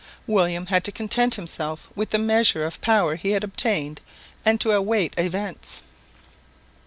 William 0.25 0.65
had 0.65 0.83
to 0.85 0.91
content 0.91 1.35
himself 1.35 1.91
with 1.95 2.09
the 2.09 2.17
measure 2.17 2.63
of 2.65 2.81
power 2.81 3.15
he 3.17 3.33
had 3.33 3.43
obtained 3.43 4.01
and 4.43 4.59
to 4.59 4.71
await 4.71 5.13
events. 5.15 5.83